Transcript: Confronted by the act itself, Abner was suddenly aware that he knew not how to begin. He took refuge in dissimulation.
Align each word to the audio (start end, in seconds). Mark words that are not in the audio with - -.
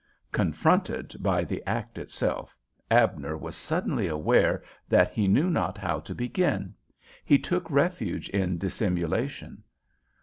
Confronted 0.31 1.13
by 1.19 1.43
the 1.43 1.61
act 1.67 1.99
itself, 1.99 2.57
Abner 2.89 3.37
was 3.37 3.55
suddenly 3.55 4.07
aware 4.07 4.63
that 4.89 5.11
he 5.11 5.27
knew 5.27 5.47
not 5.47 5.77
how 5.77 5.99
to 5.99 6.15
begin. 6.15 6.73
He 7.23 7.37
took 7.37 7.69
refuge 7.69 8.27
in 8.29 8.57
dissimulation. 8.57 9.61